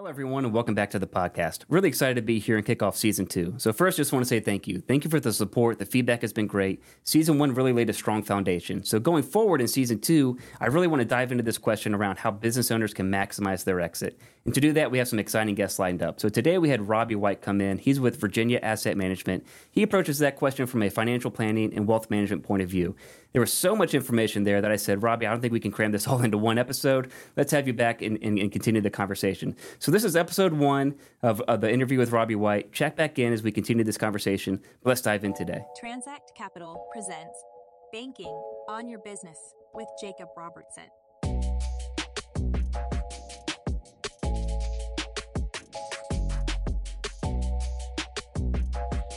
[0.00, 1.64] Hello, everyone, and welcome back to the podcast.
[1.68, 3.52] Really excited to be here and kick off season two.
[3.58, 4.80] So, first, just want to say thank you.
[4.80, 5.78] Thank you for the support.
[5.78, 6.82] The feedback has been great.
[7.04, 8.82] Season one really laid a strong foundation.
[8.82, 12.18] So, going forward in season two, I really want to dive into this question around
[12.18, 14.18] how business owners can maximize their exit.
[14.46, 16.18] And to do that, we have some exciting guests lined up.
[16.18, 17.76] So, today we had Robbie White come in.
[17.76, 19.46] He's with Virginia Asset Management.
[19.70, 22.96] He approaches that question from a financial planning and wealth management point of view.
[23.32, 25.70] There was so much information there that I said, Robbie, I don't think we can
[25.70, 27.12] cram this all into one episode.
[27.36, 29.56] Let's have you back and, and, and continue the conversation.
[29.78, 32.72] So, this is episode one of, of, the interview with Robbie White.
[32.72, 34.60] Check back in as we continue this conversation.
[34.84, 35.60] Let's dive in today.
[35.78, 37.44] Transact Capital presents
[37.92, 39.38] Banking on Your Business
[39.74, 40.84] with Jacob Robertson.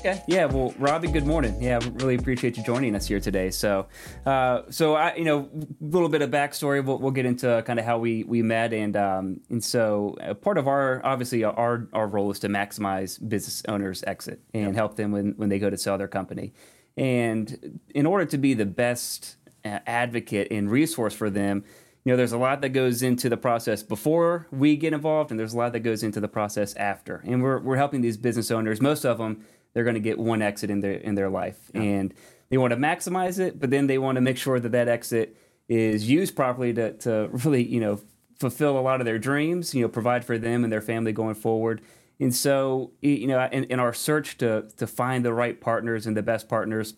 [0.05, 0.21] Okay.
[0.27, 0.47] Yeah.
[0.47, 1.61] Well, Robbie, good morning.
[1.61, 3.49] Yeah, really appreciate you joining us here today.
[3.51, 3.87] So,
[4.25, 6.83] uh, so I, you know, a little bit of backstory.
[6.83, 10.33] We'll, we'll get into kind of how we we met, and um, and so uh,
[10.33, 14.75] part of our obviously our our role is to maximize business owners' exit and yep.
[14.75, 16.51] help them when when they go to sell their company.
[16.97, 21.63] And in order to be the best uh, advocate and resource for them,
[22.03, 25.39] you know, there's a lot that goes into the process before we get involved, and
[25.39, 27.23] there's a lot that goes into the process after.
[27.25, 30.41] And we're we're helping these business owners, most of them they're going to get one
[30.41, 31.81] exit in their in their life, yeah.
[31.81, 32.13] and
[32.49, 35.37] they want to maximize it, but then they want to make sure that that exit
[35.67, 37.99] is used properly to to really you know
[38.39, 41.35] fulfill a lot of their dreams, you know, provide for them and their family going
[41.35, 41.81] forward.
[42.19, 46.15] And so, you know, in, in our search to to find the right partners and
[46.15, 46.95] the best partners,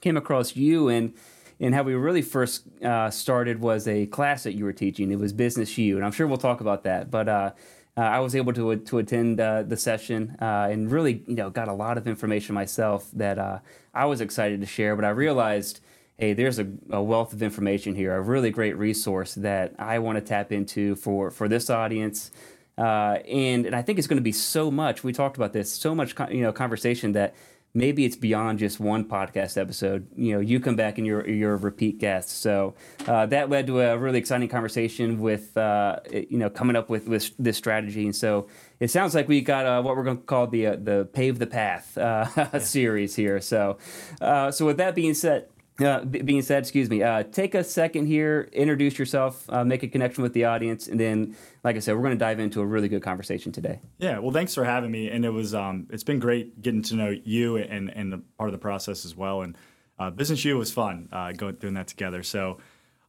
[0.00, 1.14] came across you and
[1.60, 5.10] and how we really first uh, started was a class that you were teaching.
[5.10, 7.10] It was Business U, and I'm sure we'll talk about that.
[7.10, 7.50] But uh,
[7.96, 11.50] uh, I was able to to attend uh, the session uh, and really, you know,
[11.50, 13.58] got a lot of information myself that uh,
[13.92, 14.94] I was excited to share.
[14.96, 15.80] But I realized,
[16.16, 20.16] hey, there's a, a, wealth of information here, a really great resource that I want
[20.16, 22.30] to tap into for for this audience.
[22.78, 25.02] Uh, and and I think it's going to be so much.
[25.02, 27.34] We talked about this, so much, you know, conversation that
[27.74, 30.06] maybe it's beyond just one podcast episode.
[30.16, 32.40] You know, you come back and you're you're a repeat guest.
[32.40, 32.74] So
[33.06, 37.08] uh, that led to a really exciting conversation with uh, you know coming up with,
[37.08, 38.04] with this strategy.
[38.04, 38.48] And so
[38.78, 41.38] it sounds like we got uh, what we're going to call the uh, the pave
[41.38, 42.58] the path uh, yeah.
[42.58, 43.40] series here.
[43.40, 43.78] So
[44.20, 45.48] uh, so with that being said.
[45.80, 49.88] Uh, being said, excuse me, uh, take a second here, introduce yourself, uh, make a
[49.88, 52.66] connection with the audience, and then, like I said, we're going to dive into a
[52.66, 53.80] really good conversation today.
[53.98, 56.96] Yeah, well, thanks for having me, and it was um, it's been great getting to
[56.96, 59.40] know you and and the part of the process as well.
[59.40, 59.56] And
[59.98, 62.22] uh, Business U was fun uh, going doing that together.
[62.22, 62.58] So.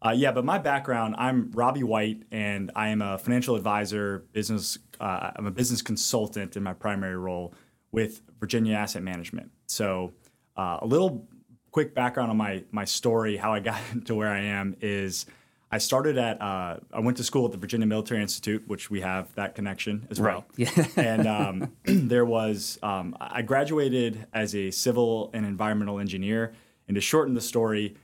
[0.03, 4.79] Uh, yeah, but my background, I'm Robbie White, and I am a financial advisor, business.
[4.99, 7.53] I'm a business consultant in my primary role
[7.91, 9.51] with Virginia Asset Management.
[9.67, 10.11] So,
[10.57, 11.27] a little
[11.71, 15.25] quick background on my my story, how I got to where I am is
[15.71, 19.01] I started at uh, I went to school at the Virginia Military Institute, which we
[19.01, 20.45] have that connection as well.
[20.57, 20.85] Yeah.
[20.97, 26.53] and um, there was um, I graduated as a civil and environmental engineer.
[26.87, 27.95] And to shorten the story,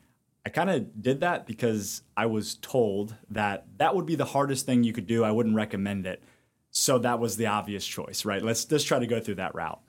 [0.45, 4.65] I kind of did that because I was told that that would be the hardest
[4.65, 5.25] thing you could do.
[5.25, 6.23] I wouldn't recommend it.
[6.71, 8.41] So that was the obvious choice, right?
[8.41, 9.81] Let's just try to go through that route.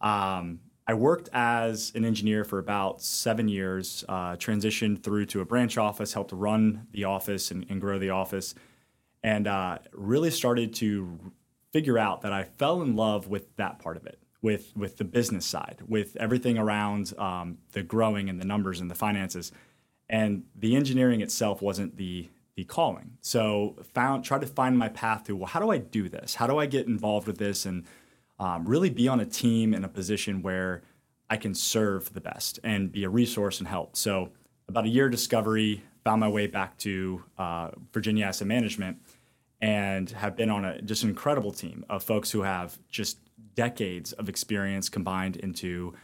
[0.00, 5.44] Um, I worked as an engineer for about seven years, uh, transitioned through to a
[5.44, 8.54] branch office, helped run the office and, and grow the office,
[9.22, 11.18] and uh, really started to
[11.72, 15.04] figure out that I fell in love with that part of it, with with the
[15.04, 19.50] business side, with everything around um, the growing and the numbers and the finances,
[20.08, 23.18] and the engineering itself wasn't the the calling.
[23.20, 26.36] So found tried to find my path to well, how do I do this?
[26.36, 27.84] How do I get involved with this and
[28.38, 30.82] um, really be on a team in a position where
[31.28, 33.96] I can serve the best and be a resource and help.
[33.96, 34.30] So,
[34.68, 38.98] about a year discovery, found my way back to uh, Virginia Asset Management
[39.60, 43.18] and have been on a just an incredible team of folks who have just
[43.54, 45.94] decades of experience combined into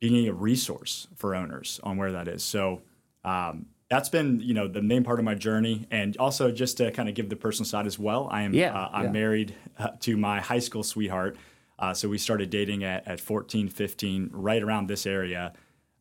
[0.00, 2.42] being a resource for owners on where that is.
[2.42, 2.82] So,
[3.24, 6.90] um, that's been you know the main part of my journey and also just to
[6.92, 9.10] kind of give the personal side as well i am yeah, uh, i'm yeah.
[9.10, 11.36] married uh, to my high school sweetheart
[11.82, 15.52] uh, so we started dating at, at 14, 15, right around this area.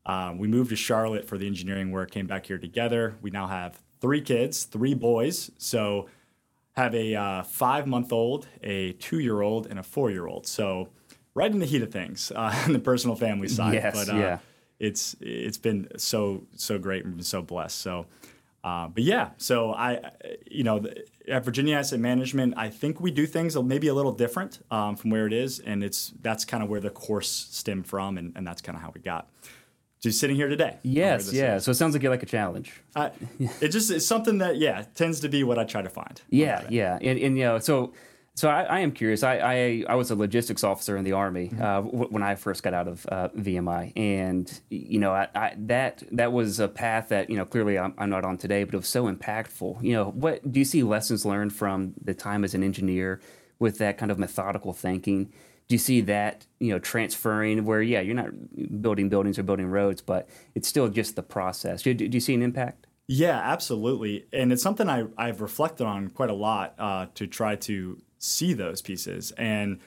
[0.06, 3.18] Um, we moved to Charlotte for the engineering work, came back here together.
[3.22, 5.50] We now have three kids, three boys.
[5.58, 6.08] So
[6.74, 10.46] have a uh, five month old, a two year old, and a four year old.
[10.46, 10.90] So
[11.34, 13.74] right in the heat of things uh, on the personal family side.
[13.74, 14.40] Yes, but uh, yeah.
[14.80, 17.80] it's it's been so so great and so blessed.
[17.80, 18.06] So
[18.64, 20.12] uh, but yeah, so I,
[20.50, 20.84] you know,
[21.28, 25.10] at Virginia Asset Management, I think we do things maybe a little different um, from
[25.10, 28.46] where it is, and it's that's kind of where the course stemmed from, and, and
[28.46, 29.28] that's kind of how we got
[30.02, 30.78] to sitting here today.
[30.84, 31.56] Yes, yeah.
[31.56, 31.64] Is.
[31.64, 32.74] So it sounds like you like a challenge.
[32.96, 33.10] Uh,
[33.62, 36.22] it just it's something that yeah tends to be what I try to find.
[36.30, 37.94] Yeah, yeah, and, and you know, so
[38.42, 39.22] So I, I am curious.
[39.22, 41.62] I, I, I was a logistics officer in the army Mm-hmm.
[41.62, 45.54] uh, w- when I first got out of uh, VMI, and you know I, I,
[45.58, 48.74] that that was a path that you know clearly I'm, I'm not on today, but
[48.74, 49.84] it was so impactful.
[49.84, 53.22] You know, what do you see lessons learned from the time as an engineer
[53.60, 55.26] with that kind of methodical thinking?
[55.68, 58.32] Do you see that you know transferring where yeah you're not
[58.82, 61.84] building buildings or building roads, but it's still just the process?
[61.84, 62.88] Do, do you see an impact?
[63.06, 64.26] Yeah, absolutely.
[64.34, 68.54] And it's something I, I've reflected on quite a lot uh, to try to see
[68.54, 69.32] those pieces.
[69.38, 69.80] And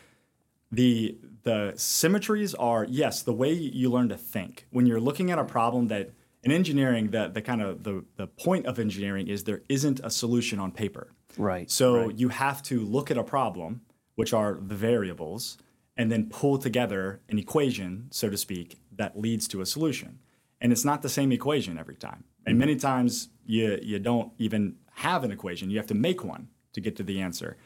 [0.70, 4.66] the the symmetries are yes, the way you learn to think.
[4.70, 6.10] When you're looking at a problem that
[6.42, 10.10] in engineering, the, the kind of the, the point of engineering is there isn't a
[10.10, 11.12] solution on paper.
[11.36, 11.70] Right.
[11.70, 13.82] So you have to look at a problem,
[14.14, 15.58] which are the variables,
[15.96, 20.18] and then pull together an equation, so to speak, that leads to a solution.
[20.60, 22.24] And it's not the same equation every time.
[22.46, 25.70] And many times you, you don't even have an equation.
[25.70, 27.56] You have to make one to get to the answer.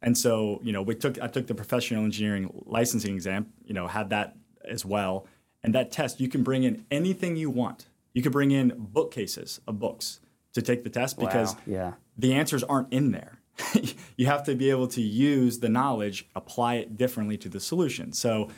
[0.00, 3.86] And so, you know, we took I took the professional engineering licensing exam, you know,
[3.86, 5.26] had that as well.
[5.62, 7.88] And that test, you can bring in anything you want.
[8.14, 10.20] You could bring in bookcases of books
[10.54, 11.92] to take the test because Wow, yeah.
[12.16, 13.40] the answers aren't in there.
[14.16, 18.12] you have to be able to use the knowledge, apply it differently to the solution.
[18.12, 18.50] So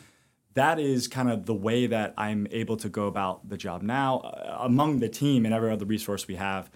[0.55, 4.19] that is kind of the way that I'm able to go about the job now
[4.19, 6.71] uh, among the team and every other resource we have.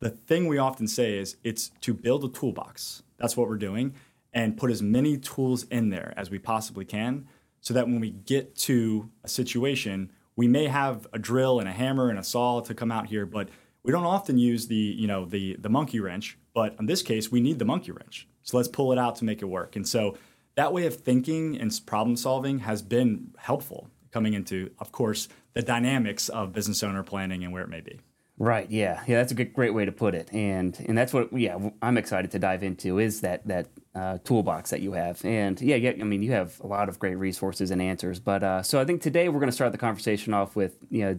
[0.00, 3.02] The thing we often say is it's to build a toolbox.
[3.18, 3.94] That's what we're doing
[4.32, 7.26] and put as many tools in there as we possibly can
[7.60, 11.72] so that when we get to a situation, we may have a drill and a
[11.72, 13.48] hammer and a saw to come out here, but
[13.82, 17.32] we don't often use the, you know, the the monkey wrench, but in this case,
[17.32, 18.28] we need the monkey wrench.
[18.42, 19.76] So let's pull it out to make it work.
[19.76, 20.16] And so
[20.56, 25.62] that way of thinking and problem solving has been helpful coming into, of course, the
[25.62, 28.00] dynamics of business owner planning and where it may be.
[28.40, 28.70] Right.
[28.70, 29.02] Yeah.
[29.06, 29.16] Yeah.
[29.16, 30.32] That's a good, great way to put it.
[30.32, 34.70] And and that's what yeah I'm excited to dive into is that that uh, toolbox
[34.70, 35.24] that you have.
[35.24, 35.90] And yeah, yeah.
[35.90, 38.20] I mean, you have a lot of great resources and answers.
[38.20, 41.02] But uh, so I think today we're going to start the conversation off with you
[41.02, 41.18] know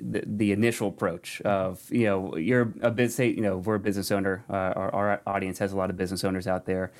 [0.00, 4.10] the, the initial approach of you know you're a business you know we're a business
[4.10, 4.44] owner.
[4.50, 6.90] Uh, our, our audience has a lot of business owners out there.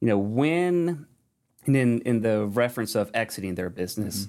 [0.00, 1.06] You know when
[1.66, 4.28] and in in the reference of exiting their business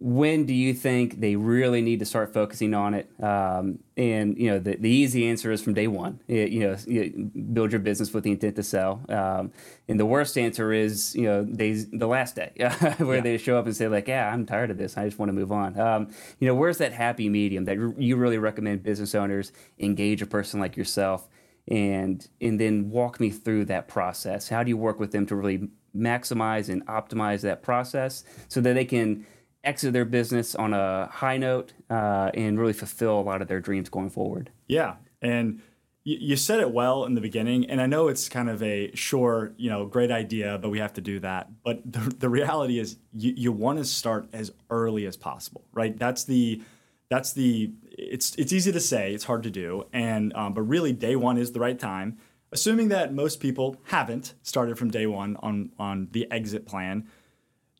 [0.00, 3.10] when do you think they really need to start focusing on it?
[3.22, 6.20] Um, and you know, the, the easy answer is from day one.
[6.28, 9.00] It- you know, you build your business with the intent to sell.
[9.08, 9.52] Um,
[9.88, 12.52] and the worst answer is you know, days the last day
[12.98, 14.96] where they show up and say like, yeah, I'm tired of this.
[14.96, 15.78] I just want to move on.
[15.78, 20.26] Um, you know, where's that happy medium that you really recommend business owners engage a
[20.26, 21.28] person like yourself?
[21.70, 24.48] and and then walk me through that process.
[24.48, 28.72] How do you work with them to really maximize and optimize that process so that
[28.72, 29.26] they can
[29.64, 33.60] exit their business on a high note uh, and really fulfill a lot of their
[33.60, 34.50] dreams going forward?
[34.66, 35.60] Yeah, and
[36.08, 39.52] you, said it well in the beginning, and I know it's kind of a sure,
[39.58, 41.50] you know, great idea, but we have to do that.
[41.62, 45.98] But the, the reality is, you, you want to start as early as possible, right?
[45.98, 46.62] That's the
[47.10, 50.92] that's the it's it's easy to say, it's hard to do, and um, but really,
[50.92, 52.18] day one is the right time.
[52.50, 57.06] Assuming that most people haven't started from day one on on the exit plan,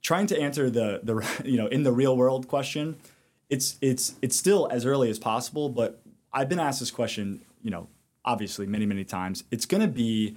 [0.03, 2.97] trying to answer the the you know in the real world question,
[3.49, 5.69] it's it's it's still as early as possible.
[5.69, 6.01] But
[6.33, 7.89] I've been asked this question, you know,
[8.25, 9.45] obviously many many times.
[9.51, 10.37] It's going to be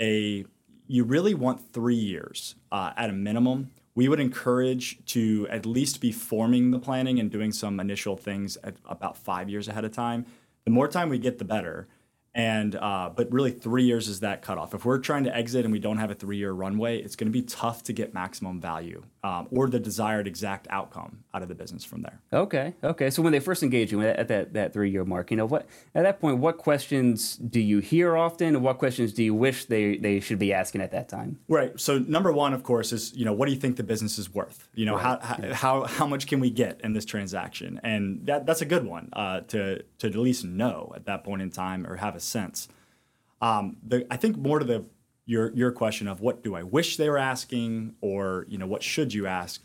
[0.00, 0.44] a
[0.88, 3.70] you really want three years uh, at a minimum.
[3.94, 8.58] We would encourage to at least be forming the planning and doing some initial things
[8.62, 10.26] at about five years ahead of time.
[10.64, 11.88] The more time we get, the better.
[12.36, 14.74] And uh, but really, three years is that cutoff.
[14.74, 17.32] If we're trying to exit and we don't have a three-year runway, it's going to
[17.32, 21.54] be tough to get maximum value um, or the desired exact outcome out of the
[21.54, 22.20] business from there.
[22.34, 23.08] Okay, okay.
[23.08, 25.66] So when they first engage you at that, that three year mark, you know what
[25.94, 29.64] at that point, what questions do you hear often, and what questions do you wish
[29.64, 31.38] they, they should be asking at that time?
[31.48, 31.80] Right.
[31.80, 34.34] So number one, of course, is you know what do you think the business is
[34.34, 34.68] worth?
[34.74, 37.80] You know how, how how how much can we get in this transaction?
[37.82, 41.40] And that that's a good one uh, to to at least know at that point
[41.40, 42.68] in time or have a sense.
[43.40, 44.84] Um, the I think more to the
[45.26, 48.82] your your question of what do I wish they were asking or you know what
[48.82, 49.62] should you ask.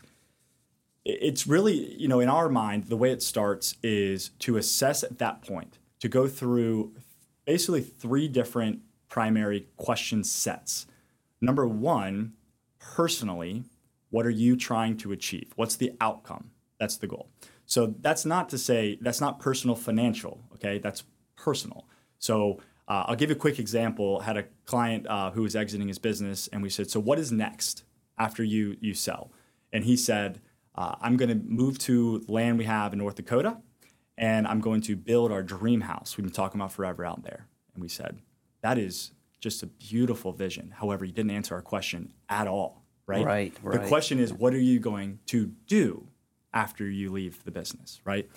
[1.04, 5.18] It's really you know in our mind the way it starts is to assess at
[5.18, 6.94] that point to go through
[7.44, 10.86] basically three different primary question sets.
[11.40, 12.32] Number one,
[12.78, 13.64] personally,
[14.10, 15.52] what are you trying to achieve?
[15.56, 16.50] What's the outcome?
[16.78, 17.28] That's the goal.
[17.66, 20.78] So that's not to say that's not personal financial, okay?
[20.78, 21.04] That's
[21.36, 21.86] personal.
[22.22, 24.20] So uh, I'll give you a quick example.
[24.20, 27.32] Had a client uh, who was exiting his business, and we said, "So what is
[27.32, 27.84] next
[28.16, 29.32] after you you sell?"
[29.72, 30.40] And he said,
[30.76, 33.58] uh, "I'm going to move to land we have in North Dakota,
[34.16, 36.16] and I'm going to build our dream house.
[36.16, 38.20] We've been talking about forever out there." And we said,
[38.62, 40.72] "That is just a beautiful vision.
[40.76, 43.26] However, you didn't answer our question at all, right?
[43.26, 43.88] Right, The right.
[43.88, 46.06] question is, what are you going to do
[46.54, 48.30] after you leave the business, right?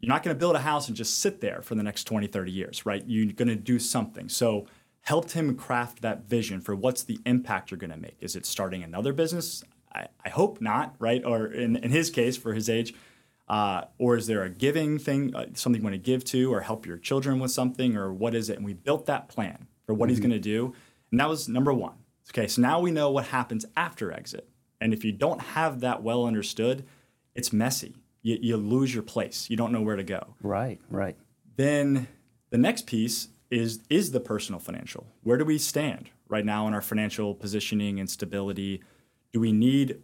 [0.00, 2.26] You're not going to build a house and just sit there for the next 20,
[2.26, 3.04] 30 years, right?
[3.06, 4.28] You're going to do something.
[4.28, 4.66] So
[5.02, 8.16] helped him craft that vision for what's the impact you're going to make.
[8.20, 9.62] Is it starting another business?
[9.92, 11.24] I, I hope not, right?
[11.24, 12.94] Or in, in his case, for his age,
[13.48, 16.60] uh, or is there a giving thing, uh, something you want to give to, or
[16.60, 18.56] help your children with something, or what is it?
[18.56, 20.72] And we built that plan for what he's going to do,
[21.10, 21.94] and that was number one.
[22.30, 24.48] Okay, so now we know what happens after exit,
[24.80, 26.86] and if you don't have that well understood,
[27.34, 27.96] it's messy.
[28.22, 29.48] You, you lose your place.
[29.48, 30.34] You don't know where to go.
[30.42, 31.16] Right, right.
[31.56, 32.08] Then
[32.50, 35.06] the next piece is is the personal financial.
[35.22, 38.82] Where do we stand right now in our financial positioning and stability?
[39.32, 39.98] Do we need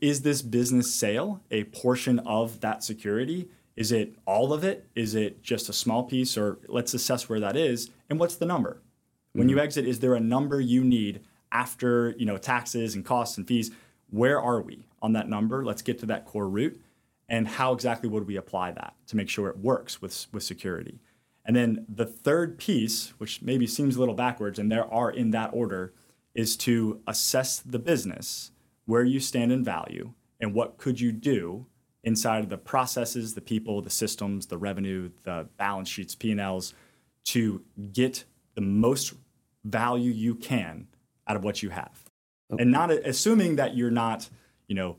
[0.00, 3.48] is this business sale a portion of that security?
[3.76, 4.86] Is it all of it?
[4.94, 8.46] Is it just a small piece or let's assess where that is and what's the
[8.46, 8.80] number?
[9.32, 9.64] When you mm-hmm.
[9.64, 13.72] exit is there a number you need after, you know, taxes and costs and fees?
[14.10, 15.64] Where are we on that number?
[15.64, 16.80] Let's get to that core root
[17.28, 21.00] and how exactly would we apply that to make sure it works with, with security.
[21.44, 25.30] And then the third piece, which maybe seems a little backwards, and there are in
[25.30, 25.92] that order,
[26.34, 28.50] is to assess the business,
[28.86, 31.66] where you stand in value, and what could you do
[32.02, 36.74] inside of the processes, the people, the systems, the revenue, the balance sheets, P&Ls,
[37.24, 37.62] to
[37.92, 39.14] get the most
[39.64, 40.86] value you can
[41.26, 42.04] out of what you have.
[42.50, 44.28] And not assuming that you're not,
[44.68, 44.96] you know,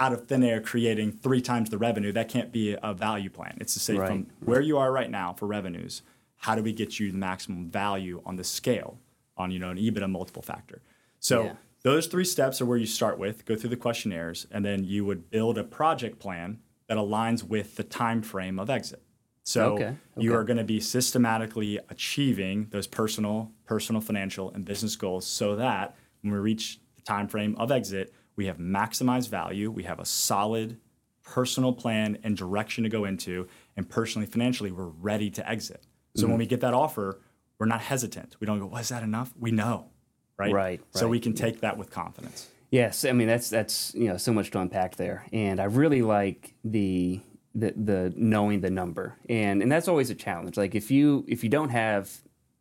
[0.00, 3.56] out of thin air creating three times the revenue, that can't be a value plan.
[3.60, 6.02] It's to say Right, from where you are right now for revenues,
[6.36, 8.98] how do we get you the maximum value on the scale
[9.36, 10.82] on you know an EBITDA multiple factor?
[11.20, 11.52] So Yeah.
[11.82, 15.04] those three steps are where you start with, go through the questionnaires, and then you
[15.04, 19.02] would build a project plan that aligns with the time frame of exit.
[19.42, 24.94] So Okay, you are going to be systematically achieving those personal, personal, financial, and business
[24.94, 29.68] goals so that when we reach the time frame of exit, we have maximized value,
[29.70, 30.78] we have a solid
[31.24, 35.82] personal plan and direction to go into, and personally, financially, we're ready to exit.
[36.16, 36.30] So Mm-hmm.
[36.30, 37.20] when we get that offer,
[37.58, 38.36] we're not hesitant.
[38.40, 39.90] We don't go, "Was that enough?" We know,
[40.38, 40.52] right?
[40.52, 41.10] Right, So right.
[41.10, 42.48] we can take that with confidence.
[42.70, 46.02] Yes, I mean that's that's you know so much to unpack there, and I really
[46.02, 47.20] like the
[47.54, 50.56] the the knowing the number, and and that's always a challenge.
[50.56, 52.10] Like if you if you don't have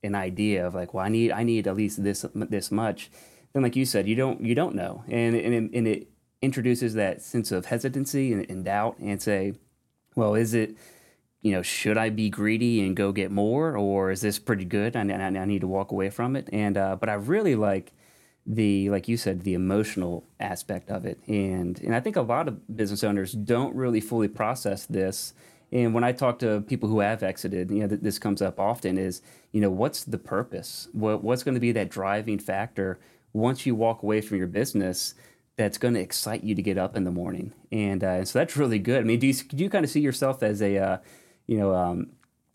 [0.04, 3.10] an idea of like, well, I need I need at least this this much,
[3.54, 6.10] then like you said, you don't you don't know, and and it, and it
[6.42, 9.54] introduces that sense of hesitancy and, and doubt, and say,
[10.16, 10.76] well, is it
[11.42, 14.96] you know, should I be greedy and go get more, or is this pretty good?
[14.96, 16.50] I, I, I need to walk away from it.
[16.52, 17.94] And uh, but I really like
[18.46, 22.48] the like you said the emotional aspect of it, and and I think a lot
[22.48, 25.34] of business owners don't really fully process this.
[25.72, 28.58] And when I talk to people who have exited, you know, th- this comes up
[28.58, 30.88] often is, you know, what's the purpose?
[30.94, 33.00] What, what's going to be that driving factor
[33.34, 35.14] once you walk away from your business
[35.56, 37.54] that's going to excite you to get up in the morning?
[37.72, 39.00] And uh, so that's really good.
[39.02, 40.98] I mean, do you, do you kind of see yourself as a, uh,
[41.48, 42.12] you know, um,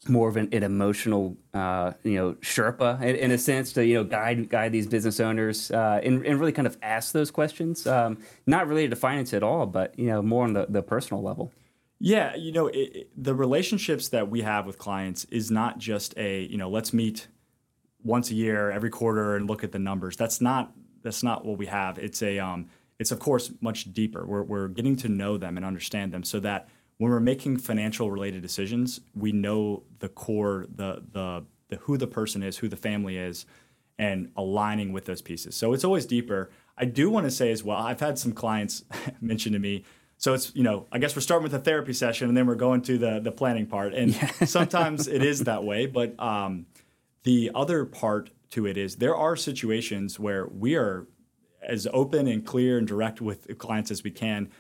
[0.09, 3.95] more of an, an emotional, uh, you know, Sherpa in, in a sense to you
[3.95, 7.87] know guide guide these business owners uh, and, and really kind of ask those questions,
[7.87, 11.23] um, not related to finance at all, but you know more on the, the personal
[11.23, 11.53] level.
[12.01, 16.19] Yeah, you know, it, it- the relationships that we have with clients is not just
[16.19, 17.29] a, you know, let's meet
[18.05, 20.17] once a year, every quarter, and look at the numbers.
[20.17, 21.99] That's not that's not what we have.
[21.99, 22.69] It's a, um,
[22.99, 24.25] it's of course much deeper.
[24.27, 26.69] We're we're getting to know them and understand them, so that
[26.99, 32.07] when we're making financial related decisions, we know the core, the the the who the
[32.07, 33.47] person is, who the family is,
[33.99, 35.57] and aligning with those pieces.
[35.57, 36.51] So it's always deeper.
[36.77, 38.85] I do want to say as well, I've had some clients
[39.21, 39.85] mention to me.
[40.17, 42.55] So it's you know, I guess we're starting with a therapy session and then we're
[42.55, 44.15] going to the the planning part, and
[44.49, 45.87] sometimes it is that way.
[45.87, 46.67] But um,
[47.25, 51.07] the other part to it is there are situations where we are
[51.63, 54.51] as open and clear and direct with clients as we can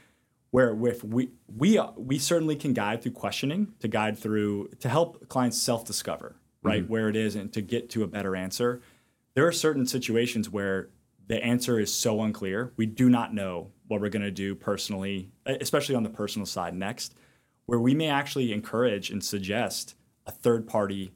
[0.51, 5.29] where with we we we certainly can guide through questioning to guide through to help
[5.29, 6.93] clients self-discover right mm-hmm.
[6.93, 8.81] where it is and to get to a better answer.
[9.35, 10.91] There are certain situations where
[11.27, 15.31] the answer is so unclear we do not know what we're going to do personally
[15.47, 17.15] especially on the personal side next
[17.67, 19.95] where we may actually encourage and suggest
[20.27, 21.13] a third party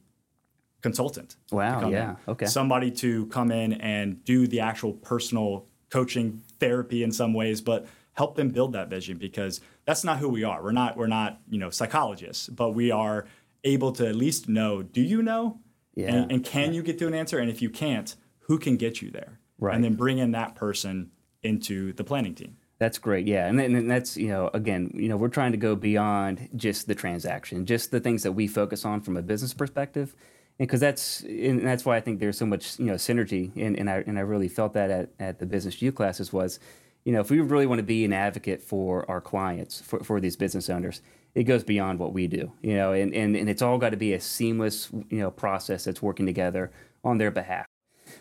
[0.81, 2.17] consultant Wow, yeah, in.
[2.29, 2.45] okay.
[2.45, 7.87] somebody to come in and do the actual personal coaching therapy in some ways but
[8.13, 11.39] help them build that vision because that's not who we are we're not we're not
[11.49, 13.25] you know psychologists but we are
[13.63, 15.59] able to at least know do you know
[15.95, 16.13] Yeah.
[16.13, 19.01] and, and can you get to an answer and if you can't who can get
[19.01, 19.73] you there Right.
[19.75, 21.09] and then bring in that person
[21.41, 23.25] into the planning team That's great.
[23.25, 23.47] Yeah.
[23.47, 26.85] And, then, and that's, you know, again, you know, we're trying to go beyond just
[26.85, 30.13] the transaction, just the things that we focus on from a business perspective.
[30.57, 33.89] Because that's and that's why I think there's so much you know synergy, and, and
[33.89, 36.59] I and I really felt that at, at the business U classes was,
[37.03, 40.19] you know, if we really want to be an advocate for our clients for, for
[40.19, 41.01] these business owners,
[41.35, 43.97] it goes beyond what we do, you know, and, and, and it's all got to
[43.97, 46.71] be a seamless you know process that's working together
[47.03, 47.65] on their behalf.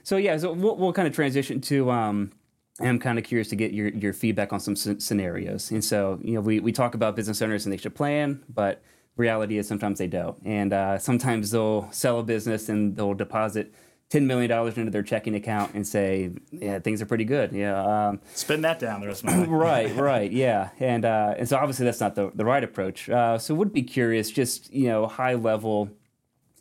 [0.02, 1.90] So yeah, so we'll, we'll kind of transition to.
[1.90, 2.32] Um,
[2.78, 5.70] I'm kind of curious to get your, your feedback on some scenarios.
[5.70, 8.82] And so, you know, we, we talk about business owners and they should plan, but
[9.16, 10.36] reality is sometimes they don't.
[10.44, 13.74] And uh, sometimes they'll sell a business and they'll deposit
[14.10, 17.52] $10 million into their checking account and say, yeah, things are pretty good.
[17.52, 18.08] Yeah.
[18.08, 19.48] Um, Spend that down the rest of my life.
[19.50, 20.30] right, right.
[20.30, 20.70] Yeah.
[20.78, 23.10] And, uh, and so obviously that's not the, the right approach.
[23.10, 25.90] Uh, so would be curious, just, you know, high level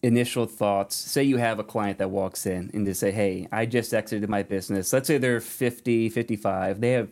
[0.01, 3.65] initial thoughts say you have a client that walks in and they say hey i
[3.65, 7.09] just exited my business let's say they're 50 55 they have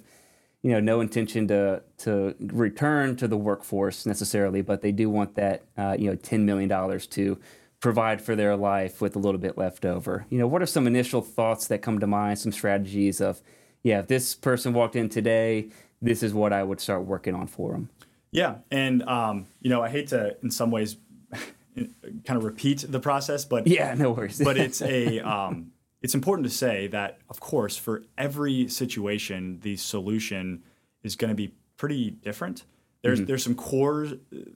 [0.64, 5.36] you know no intention to to return to the workforce necessarily but they do want
[5.36, 7.38] that uh, you know 10 million dollars to
[7.80, 10.88] provide for their life with a little bit left over you know what are some
[10.88, 13.42] initial thoughts that come to mind some strategies of
[13.84, 15.68] yeah if this person walked in today
[16.02, 17.90] this is what i would start working on for them
[18.32, 20.96] yeah and um, you know i hate to in some ways
[22.26, 24.42] kind of repeat the process, but yeah, no worries.
[24.44, 25.72] but it's a um,
[26.04, 30.62] it's important to say that of course for every situation the solution
[31.02, 32.66] is going to be pretty different.
[33.02, 33.28] There's mm-hmm.
[33.28, 34.08] there's some core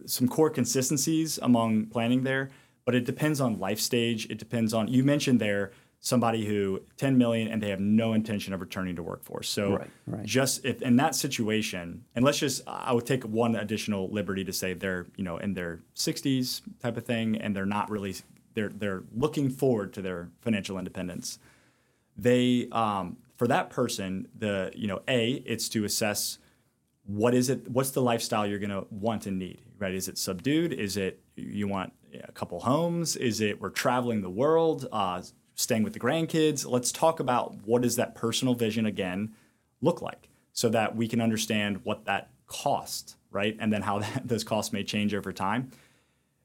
[0.06, 2.50] some core consistencies among planning there,
[2.86, 4.28] but it depends on life stage.
[4.30, 8.54] It depends on you mentioned there somebody who 10 million and they have no intention
[8.54, 9.50] of returning to workforce.
[9.50, 10.26] So right, right.
[10.26, 14.54] just if in that situation, and let's just I would take one additional liberty to
[14.54, 18.16] say they're, you know, in their 60s type of thing and they're not really
[18.58, 21.38] they're they're looking forward to their financial independence.
[22.18, 26.40] They um, for that person, the you know, A, it's to assess
[27.06, 29.94] what is it what's the lifestyle you're going to want and need, right?
[29.94, 30.74] Is it subdued?
[30.74, 31.94] Is it you want
[32.28, 33.16] a couple homes?
[33.16, 34.88] Is it we're traveling the world?
[34.92, 35.22] Uh,
[35.54, 36.68] staying with the grandkids.
[36.68, 39.36] Let's talk about what does that personal vision again
[39.82, 43.56] look like so that we can understand what that cost, right?
[43.60, 45.72] And then how that, those costs may change over time.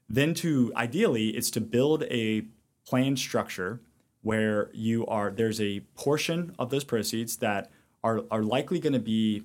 [0.09, 2.45] Then to ideally, it's to build a
[2.85, 3.81] plan structure
[4.21, 7.71] where you are there's a portion of those proceeds that
[8.03, 9.43] are, are likely going to be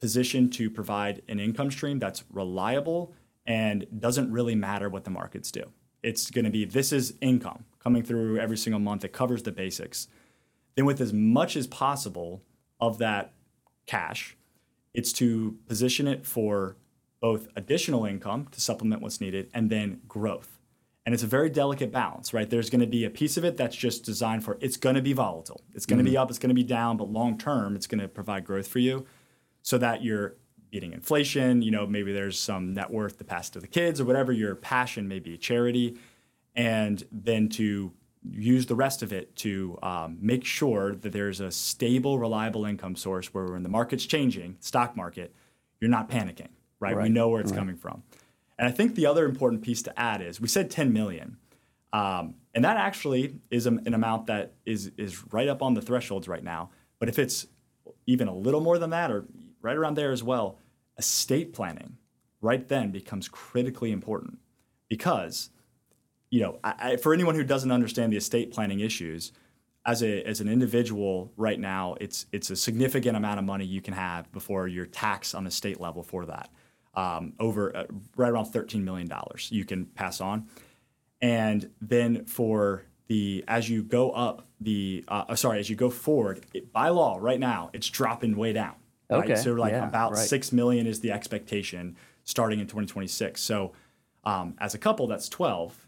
[0.00, 3.14] positioned to provide an income stream that's reliable
[3.46, 5.64] and doesn't really matter what the markets do.
[6.02, 9.52] It's going to be this is income coming through every single month that covers the
[9.52, 10.08] basics.
[10.74, 12.42] Then, with as much as possible
[12.80, 13.32] of that
[13.86, 14.36] cash,
[14.92, 16.76] it's to position it for
[17.24, 20.58] both additional income to supplement what's needed and then growth.
[21.06, 22.50] And it's a very delicate balance, right?
[22.50, 25.00] There's going to be a piece of it that's just designed for it's going to
[25.00, 25.62] be volatile.
[25.72, 26.04] It's going mm-hmm.
[26.04, 28.44] to be up, it's going to be down, but long term, it's going to provide
[28.44, 29.06] growth for you
[29.62, 30.34] so that you're
[30.70, 31.62] beating inflation.
[31.62, 34.54] You know, maybe there's some net worth to pass to the kids or whatever your
[34.54, 35.96] passion may be, charity
[36.54, 37.90] and then to
[38.30, 42.96] use the rest of it to um, make sure that there's a stable, reliable income
[42.96, 45.34] source where when the market's changing, stock market,
[45.80, 46.48] you're not panicking,
[46.80, 46.94] right?
[46.94, 47.04] right.
[47.04, 47.58] We know where it's right.
[47.58, 48.02] coming from.
[48.58, 51.38] And I think the other important piece to add is we said 10 million.
[51.92, 56.28] Um, and that actually is an amount that is, is right up on the thresholds
[56.28, 56.70] right now.
[56.98, 57.46] But if it's
[58.06, 59.26] even a little more than that or
[59.60, 60.58] right around there as well,
[60.98, 61.96] estate planning
[62.40, 64.38] right then becomes critically important
[64.88, 65.50] because
[66.34, 69.30] you know, I, I, for anyone who doesn't understand the estate planning issues,
[69.86, 73.80] as a as an individual right now, it's it's a significant amount of money you
[73.80, 76.50] can have before your tax on a state level for that.
[76.96, 77.84] Um, over uh,
[78.16, 80.48] right around thirteen million dollars you can pass on,
[81.20, 85.90] and then for the as you go up the uh, uh sorry as you go
[85.90, 88.74] forward it, by law right now it's dropping way down.
[89.10, 89.24] Right?
[89.24, 89.36] Okay.
[89.36, 90.26] So like yeah, about right.
[90.26, 93.40] six million is the expectation starting in 2026.
[93.40, 93.72] So
[94.24, 95.84] um, as a couple, that's 12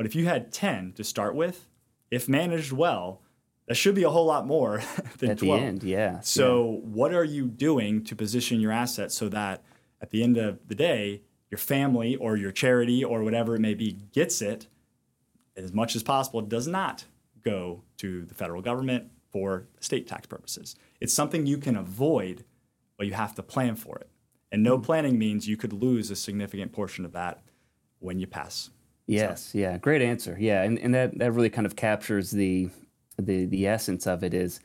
[0.00, 1.66] but if you had 10 to start with,
[2.10, 3.20] if managed well,
[3.66, 4.82] that should be a whole lot more
[5.18, 5.60] than at 12.
[5.60, 6.20] the end, yeah.
[6.20, 6.88] So, yeah.
[6.88, 9.62] what are you doing to position your assets so that
[10.00, 13.74] at the end of the day, your family or your charity or whatever it may
[13.74, 14.66] be gets it
[15.56, 17.04] as much as possible, does not
[17.42, 20.76] go to the federal government for state tax purposes.
[21.00, 22.44] It's something you can avoid,
[22.96, 24.08] but you have to plan for it.
[24.52, 24.82] And no hmm.
[24.82, 27.42] planning means you could lose a significant portion of that
[27.98, 28.70] when you pass.
[29.06, 29.58] Yes, so.
[29.58, 30.36] yeah, great answer.
[30.38, 32.70] Yeah, and, and that, that really kind of captures the,
[33.18, 34.60] the the essence of it is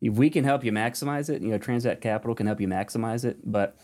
[0.00, 3.24] if we can help you maximize it, you know, Transact Capital can help you maximize
[3.24, 3.76] it, but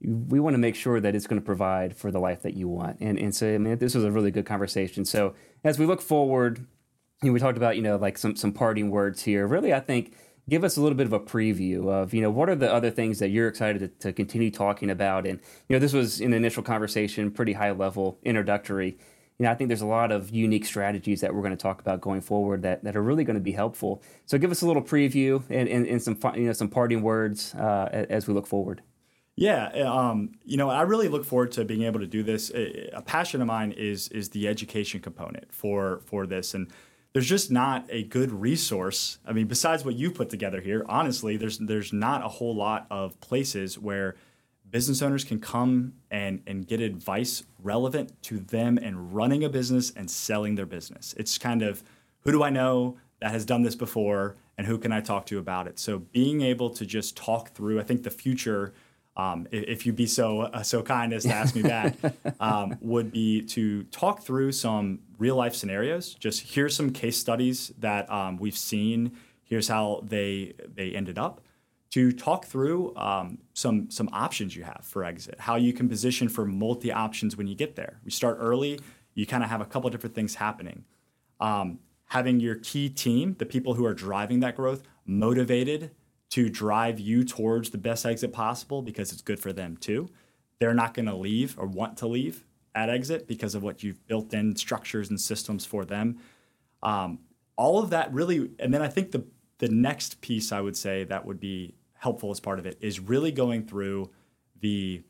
[0.00, 2.68] we want to make sure that it's going to provide for the life that you
[2.68, 2.98] want.
[3.00, 5.04] And and so I mean this was a really good conversation.
[5.04, 5.34] So
[5.64, 6.66] as we look forward,
[7.22, 9.46] you know, we talked about, you know, like some some parting words here.
[9.46, 10.14] Really I think
[10.48, 12.90] give us a little bit of a preview of you know what are the other
[12.90, 16.32] things that you're excited to, to continue talking about and you know this was an
[16.32, 18.96] initial conversation pretty high level introductory
[19.38, 21.80] you know, I think there's a lot of unique strategies that we're going to talk
[21.80, 24.02] about going forward that, that are really going to be helpful.
[24.26, 27.54] So give us a little preview and, and, and some you know some parting words
[27.54, 28.82] uh, as we look forward.
[29.38, 32.50] Yeah, eh, um, you know, I really look forward to being able to do this.
[32.52, 36.72] Eh, eh, a passion of mine is is the education component for for this, and
[37.12, 39.18] there's just not a good resource.
[39.24, 42.88] I mean, besides what you put together here, honestly, there's there's not a whole lot
[42.90, 44.16] of places where
[44.68, 49.92] business owners can come and and get advice relevant to them and running a business
[49.92, 51.14] and selling their business.
[51.16, 51.84] It's kind of
[52.22, 55.38] who do I know that has done this before and who can I talk to
[55.38, 55.78] about it.
[55.78, 58.74] So being able to just talk through, I think the future
[59.18, 61.96] um, if you'd be so uh, so kind as to ask me back,
[62.40, 66.14] um, would be to talk through some real life scenarios.
[66.14, 69.16] Just here's some case studies that um, we've seen.
[69.42, 71.40] Here's how they they ended up.
[71.92, 76.28] To talk through um, some some options you have for exit, how you can position
[76.28, 77.98] for multi options when you get there.
[78.04, 78.78] We start early.
[79.14, 80.84] You kind of have a couple different things happening.
[81.40, 85.90] Um, having your key team, the people who are driving that growth, motivated
[86.30, 90.08] to drive you towards the best exit possible because it's good for them too.
[90.58, 94.06] They're not going to leave or want to leave at exit because of what you've
[94.06, 96.18] built in structures and systems for them.
[96.82, 97.20] Um,
[97.56, 99.24] all of that really, and then I think the
[99.58, 103.00] the next piece I would say that would be helpful as part of it is
[103.00, 104.10] really going through
[104.60, 105.02] the,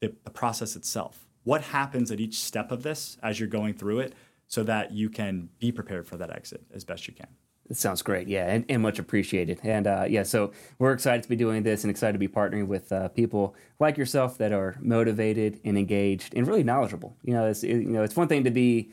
[0.00, 1.26] the, the process itself.
[1.44, 4.14] What happens at each step of this as you're going through it,
[4.46, 7.28] so that you can be prepared for that exit as best you can.
[7.70, 9.60] It sounds great, yeah, and, and much appreciated.
[9.62, 12.66] And uh, yeah, so we're excited to be doing this and excited to be partnering
[12.66, 17.16] with uh, people like yourself that are motivated and engaged and really knowledgeable.
[17.22, 18.90] You know, it's you know it's one thing to be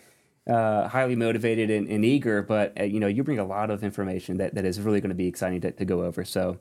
[0.48, 3.84] uh, highly motivated and, and eager, but uh, you know you bring a lot of
[3.84, 6.24] information that, that is really going to be exciting to, to go over.
[6.24, 6.60] So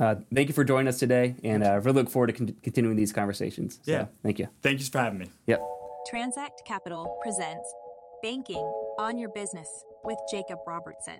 [0.00, 2.56] uh, thank you for joining us today, and I uh, really look forward to con-
[2.64, 3.78] continuing these conversations.
[3.82, 4.48] So, yeah, thank you.
[4.62, 5.30] Thank you for having me.
[5.46, 5.62] Yep.
[6.08, 7.72] Transact Capital presents
[8.20, 8.64] Banking
[8.98, 9.68] on Your Business
[10.02, 11.18] with Jacob Robertson.